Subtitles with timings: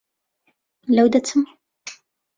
[0.95, 1.41] لەو دەچم؟